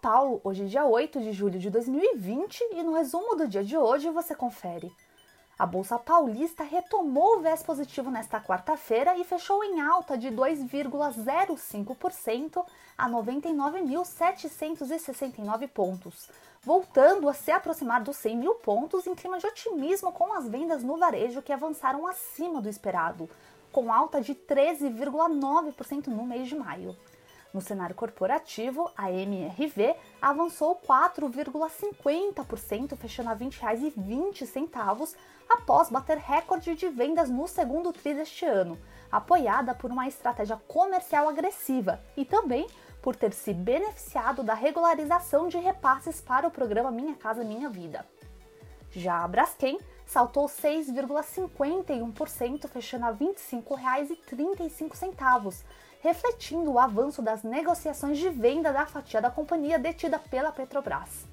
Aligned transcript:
Paulo, 0.00 0.40
hoje 0.42 0.66
dia 0.66 0.86
8 0.86 1.20
de 1.20 1.30
julho 1.30 1.58
de 1.58 1.68
2020 1.68 2.58
e 2.72 2.82
no 2.82 2.94
resumo 2.94 3.36
do 3.36 3.46
dia 3.46 3.62
de 3.62 3.76
hoje 3.76 4.08
você 4.08 4.34
confere. 4.34 4.90
A 5.58 5.66
Bolsa 5.66 5.98
Paulista 5.98 6.64
retomou 6.64 7.36
o 7.36 7.40
viés 7.40 7.62
positivo 7.62 8.10
nesta 8.10 8.40
quarta-feira 8.40 9.18
e 9.18 9.24
fechou 9.24 9.62
em 9.62 9.78
alta 9.78 10.16
de 10.16 10.28
2,05% 10.28 12.64
a 12.96 13.10
99.769 13.10 15.68
pontos, 15.68 16.30
voltando 16.62 17.28
a 17.28 17.34
se 17.34 17.50
aproximar 17.50 18.02
dos 18.02 18.16
100 18.16 18.38
mil 18.38 18.54
pontos 18.54 19.06
em 19.06 19.14
clima 19.14 19.38
de 19.38 19.48
otimismo 19.48 20.12
com 20.12 20.32
as 20.32 20.48
vendas 20.48 20.82
no 20.82 20.96
varejo 20.96 21.42
que 21.42 21.52
avançaram 21.52 22.06
acima 22.06 22.62
do 22.62 22.70
esperado, 22.70 23.28
com 23.70 23.92
alta 23.92 24.22
de 24.22 24.34
13,9% 24.34 26.06
no 26.06 26.24
mês 26.24 26.48
de 26.48 26.56
maio. 26.56 26.96
No 27.52 27.60
cenário 27.60 27.96
corporativo, 27.96 28.88
a 28.96 29.10
MRV 29.10 29.96
avançou 30.22 30.76
4,50%, 30.76 32.96
fechando 32.96 33.30
a 33.30 33.32
R$ 33.32 33.46
20,20 33.46 35.16
após 35.48 35.90
bater 35.90 36.18
recorde 36.18 36.76
de 36.76 36.88
vendas 36.88 37.28
no 37.28 37.48
segundo 37.48 37.92
TRI 37.92 38.14
deste 38.14 38.44
ano, 38.44 38.78
apoiada 39.10 39.74
por 39.74 39.90
uma 39.90 40.06
estratégia 40.06 40.56
comercial 40.68 41.28
agressiva 41.28 42.00
e 42.16 42.24
também 42.24 42.68
por 43.02 43.16
ter 43.16 43.32
se 43.32 43.52
beneficiado 43.52 44.44
da 44.44 44.54
regularização 44.54 45.48
de 45.48 45.58
repasses 45.58 46.20
para 46.20 46.46
o 46.46 46.52
programa 46.52 46.92
Minha 46.92 47.16
Casa 47.16 47.42
Minha 47.42 47.68
Vida. 47.68 48.06
Já 48.92 49.24
a 49.24 49.28
Braskem 49.28 49.80
saltou 50.06 50.46
6,51%, 50.46 52.68
fechando 52.68 53.06
a 53.06 53.10
R$ 53.10 53.16
25,35 53.18 55.64
refletindo 56.00 56.72
o 56.72 56.78
avanço 56.78 57.22
das 57.22 57.42
negociações 57.42 58.18
de 58.18 58.28
venda 58.28 58.72
da 58.72 58.86
fatia 58.86 59.20
da 59.20 59.30
companhia 59.30 59.78
detida 59.78 60.18
pela 60.18 60.50
Petrobras. 60.50 61.26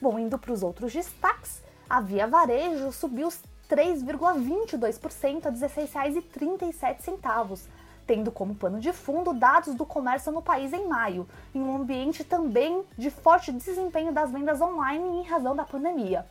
Bom, 0.00 0.18
indo 0.18 0.38
para 0.38 0.52
os 0.52 0.62
outros 0.62 0.92
destaques, 0.92 1.62
a 1.88 2.00
Via 2.00 2.26
Varejo 2.26 2.92
subiu 2.92 3.28
3,22% 3.70 5.46
a 5.46 5.50
R$ 5.50 5.56
16,37, 5.56 7.60
tendo 8.06 8.30
como 8.30 8.54
pano 8.54 8.78
de 8.78 8.92
fundo 8.92 9.32
dados 9.32 9.74
do 9.74 9.86
comércio 9.86 10.32
no 10.32 10.42
país 10.42 10.72
em 10.72 10.86
maio, 10.86 11.26
em 11.54 11.60
um 11.60 11.76
ambiente 11.76 12.24
também 12.24 12.84
de 12.96 13.10
forte 13.10 13.52
desempenho 13.52 14.12
das 14.12 14.30
vendas 14.30 14.60
online 14.60 15.20
em 15.20 15.22
razão 15.22 15.56
da 15.56 15.64
pandemia. 15.64 16.26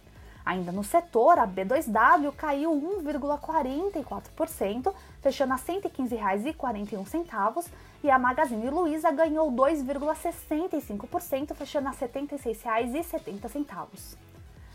Ainda 0.45 0.71
no 0.71 0.83
setor, 0.83 1.39
a 1.39 1.47
B2W 1.47 2.31
caiu 2.33 2.71
1,44%, 2.71 4.93
fechando 5.19 5.53
a 5.53 5.55
R$ 5.55 5.63
115,41, 5.63 7.65
e 8.03 8.11
a 8.11 8.19
Magazine 8.19 8.69
Luiza 8.69 9.09
ganhou 9.09 9.51
2,65%, 9.51 11.55
fechando 11.55 11.87
a 11.87 11.91
R$ 11.91 11.97
76,70. 11.97 14.15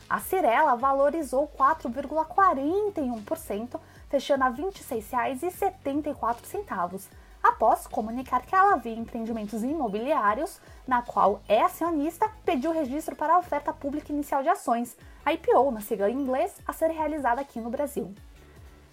A 0.08 0.18
Cirela 0.18 0.74
valorizou 0.74 1.46
4,41%, 1.56 3.78
fechando 4.08 4.42
a 4.42 4.48
R$ 4.48 4.64
26,74, 4.64 7.08
após 7.40 7.86
comunicar 7.86 8.42
que 8.42 8.56
ela 8.56 8.72
havia 8.72 8.96
empreendimentos 8.96 9.62
imobiliários, 9.62 10.60
na 10.84 11.00
qual 11.00 11.40
é 11.48 11.62
acionista, 11.62 12.28
pediu 12.44 12.72
registro 12.72 13.14
para 13.14 13.34
a 13.34 13.38
oferta 13.38 13.72
pública 13.72 14.12
inicial 14.12 14.42
de 14.42 14.48
ações, 14.48 14.96
IPO, 15.32 15.70
na 15.70 15.80
sigla 15.80 16.10
em 16.10 16.14
inglês, 16.14 16.56
a 16.66 16.72
ser 16.72 16.90
realizada 16.90 17.40
aqui 17.40 17.60
no 17.60 17.70
Brasil. 17.70 18.12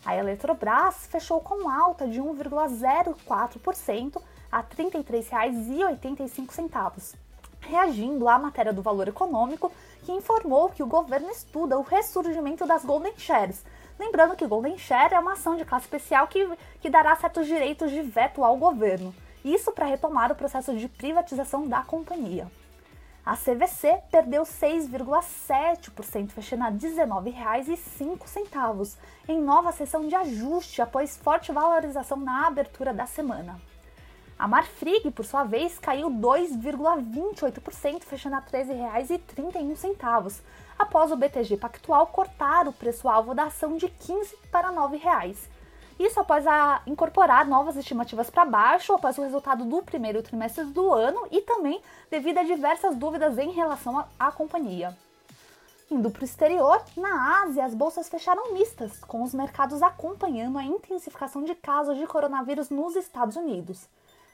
A 0.05 0.15
Eletrobras 0.15 1.07
fechou 1.07 1.41
com 1.41 1.67
alta 1.69 2.07
de 2.07 2.21
1,04% 2.21 4.21
a 4.51 4.59
R$ 4.59 4.65
33,85, 4.77 7.15
reagindo 7.59 8.29
à 8.29 8.39
matéria 8.39 8.71
do 8.71 8.81
Valor 8.81 9.07
Econômico, 9.07 9.71
que 10.03 10.11
informou 10.11 10.69
que 10.69 10.83
o 10.83 10.87
governo 10.87 11.29
estuda 11.29 11.77
o 11.77 11.81
ressurgimento 11.81 12.65
das 12.65 12.85
Golden 12.85 13.13
Shares. 13.17 13.65
Lembrando 13.99 14.35
que 14.35 14.47
Golden 14.47 14.77
Share 14.77 15.15
é 15.15 15.19
uma 15.19 15.33
ação 15.33 15.55
de 15.55 15.65
classe 15.65 15.85
especial 15.85 16.27
que, 16.27 16.47
que 16.79 16.89
dará 16.89 17.15
certos 17.15 17.47
direitos 17.47 17.91
de 17.91 18.01
veto 18.01 18.43
ao 18.43 18.55
governo. 18.55 19.13
Isso 19.43 19.71
para 19.71 19.85
retomar 19.85 20.31
o 20.31 20.35
processo 20.35 20.75
de 20.75 20.87
privatização 20.87 21.67
da 21.67 21.81
companhia. 21.81 22.47
A 23.27 23.35
CVC 23.35 24.01
perdeu 24.09 24.41
6,7%, 24.43 26.29
fechando 26.29 26.63
a 26.63 26.69
R$ 26.69 26.77
19,05, 26.77 28.95
em 29.27 29.41
nova 29.41 29.73
sessão 29.73 30.07
de 30.07 30.15
ajuste 30.15 30.81
após 30.81 31.17
forte 31.17 31.51
valorização 31.51 32.15
na 32.15 32.47
abertura 32.47 32.93
da 32.93 33.05
semana. 33.05 33.59
A 34.39 34.47
Marfrig, 34.47 35.11
por 35.11 35.25
sua 35.25 35.43
vez, 35.43 35.77
caiu 35.77 36.09
2,28%, 36.09 38.03
fechando 38.03 38.37
a 38.37 38.39
R$ 38.39 38.45
13,31, 38.49 40.39
após 40.79 41.11
o 41.11 41.17
BTG 41.17 41.57
Pactual 41.57 42.07
cortar 42.07 42.65
o 42.65 42.71
preço-alvo 42.71 43.35
da 43.35 43.47
ação 43.47 43.75
de 43.75 43.87
R$ 43.87 43.93
15 43.99 44.37
para 44.49 44.69
R$ 44.69 44.75
9. 44.75 45.01
Isso 45.99 46.19
após 46.19 46.45
a 46.45 46.81
incorporar 46.85 47.47
novas 47.47 47.75
estimativas 47.75 48.29
para 48.29 48.45
baixo, 48.45 48.93
após 48.93 49.17
o 49.17 49.23
resultado 49.23 49.65
do 49.65 49.81
primeiro 49.81 50.21
trimestre 50.21 50.63
do 50.65 50.93
ano 50.93 51.27
e 51.31 51.41
também 51.41 51.81
devido 52.11 52.37
a 52.37 52.43
diversas 52.43 52.95
dúvidas 52.95 53.37
em 53.39 53.51
relação 53.51 54.05
à 54.19 54.31
companhia. 54.31 54.95
Indo 55.89 56.11
para 56.11 56.21
o 56.21 56.25
exterior, 56.25 56.83
na 56.95 57.41
Ásia 57.41 57.65
as 57.65 57.73
bolsas 57.73 58.09
fecharam 58.09 58.53
mistas, 58.53 58.99
com 58.99 59.23
os 59.23 59.33
mercados 59.33 59.81
acompanhando 59.81 60.59
a 60.59 60.63
intensificação 60.63 61.43
de 61.43 61.55
casos 61.55 61.97
de 61.97 62.05
coronavírus 62.05 62.69
nos 62.69 62.95
Estados 62.95 63.35
Unidos. 63.35 63.87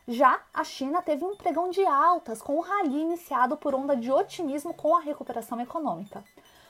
Já 0.06 0.41
a 0.53 0.66
China 0.66 1.01
teve 1.01 1.24
um 1.24 1.38
pregão 1.38 1.69
de 1.69 1.85
altas, 1.85 2.41
com 2.41 2.57
o 2.57 2.62
rally 2.62 3.00
iniciado 3.00 3.56
por 3.56 3.74
onda 3.74 3.95
de 3.95 4.12
otimismo 4.12 4.74
com 4.74 4.97
a 4.97 5.00
recuperação 5.00 5.62
econômica 5.62 6.24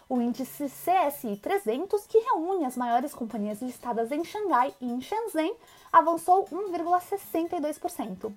o 0.09 0.21
índice 0.21 0.65
CSI 0.65 1.37
300, 1.37 2.05
que 2.07 2.17
reúne 2.19 2.65
as 2.65 2.77
maiores 2.77 3.13
companhias 3.13 3.61
listadas 3.61 4.11
em 4.11 4.23
Xangai 4.23 4.73
e 4.79 4.91
em 4.91 5.01
Shenzhen, 5.01 5.55
avançou 5.91 6.45
1,62%. 6.45 8.33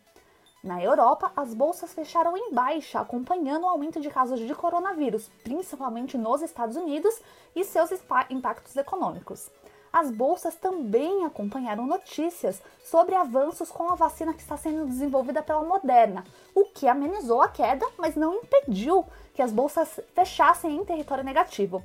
Na 0.63 0.83
Europa, 0.83 1.31
as 1.37 1.55
bolsas 1.55 1.95
fecharam 1.95 2.37
em 2.37 2.53
baixa, 2.53 2.99
acompanhando 2.99 3.65
o 3.65 3.69
aumento 3.69 4.01
de 4.01 4.11
casos 4.11 4.41
de 4.41 4.55
coronavírus, 4.55 5.31
principalmente 5.45 6.19
nos 6.19 6.43
Estados 6.43 6.77
Unidos, 6.77 7.21
e 7.55 7.63
seus 7.63 7.91
impactos 8.31 8.77
econômicos. 8.77 9.49
As 9.99 10.11
bolsas 10.11 10.55
também 10.55 11.25
acompanharam 11.25 11.87
notícias 11.87 12.61
sobre 12.85 13.15
avanços 13.15 13.71
com 13.71 13.91
a 13.91 13.95
vacina 13.95 14.35
que 14.35 14.43
está 14.43 14.55
sendo 14.55 14.85
desenvolvida 14.85 15.43
pela 15.43 15.65
Moderna, 15.65 16.23
o 16.55 16.67
que 16.67 16.87
amenizou 16.87 17.41
a 17.41 17.49
queda, 17.49 17.87
mas 17.97 18.15
não 18.15 18.35
impediu 18.35 19.07
que 19.33 19.41
as 19.41 19.51
bolsas 19.51 19.99
fechassem 20.15 20.77
em 20.77 20.85
território 20.85 21.25
negativo. 21.25 21.83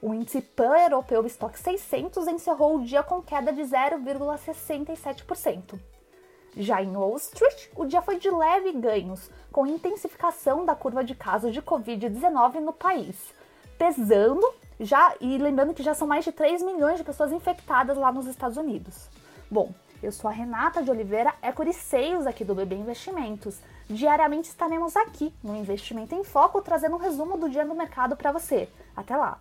O 0.00 0.14
índice 0.14 0.40
pan-europeu 0.40 1.26
Stock 1.26 1.58
600 1.58 2.28
encerrou 2.28 2.76
o 2.76 2.82
dia 2.82 3.02
com 3.02 3.20
queda 3.20 3.52
de 3.52 3.60
0,67%. 3.60 5.78
Já 6.56 6.82
em 6.82 6.96
Wall 6.96 7.18
Street, 7.18 7.68
o 7.76 7.84
dia 7.84 8.00
foi 8.00 8.18
de 8.18 8.30
leve 8.30 8.72
ganhos, 8.72 9.30
com 9.52 9.66
intensificação 9.66 10.64
da 10.64 10.74
curva 10.74 11.04
de 11.04 11.14
casos 11.14 11.52
de 11.52 11.60
Covid-19 11.60 12.54
no 12.54 12.72
país, 12.72 13.34
pesando 13.76 14.50
já 14.80 15.14
e 15.20 15.36
lembrando 15.38 15.74
que 15.74 15.82
já 15.82 15.94
são 15.94 16.08
mais 16.08 16.24
de 16.24 16.32
3 16.32 16.62
milhões 16.62 16.98
de 16.98 17.04
pessoas 17.04 17.32
infectadas 17.32 17.96
lá 17.96 18.10
nos 18.10 18.26
Estados 18.26 18.56
Unidos. 18.56 19.08
Bom, 19.50 19.72
eu 20.02 20.10
sou 20.10 20.30
a 20.30 20.32
Renata 20.32 20.82
de 20.82 20.90
Oliveira, 20.90 21.34
Sales 21.74 22.26
aqui 22.26 22.44
do 22.44 22.54
BB 22.54 22.76
Investimentos. 22.76 23.60
Diariamente 23.88 24.48
estaremos 24.48 24.96
aqui 24.96 25.32
no 25.42 25.56
Investimento 25.56 26.14
em 26.14 26.24
Foco 26.24 26.62
trazendo 26.62 26.96
um 26.96 27.00
resumo 27.00 27.36
do 27.36 27.50
dia 27.50 27.64
no 27.64 27.74
mercado 27.74 28.16
para 28.16 28.32
você. 28.32 28.68
Até 28.96 29.16
lá! 29.16 29.38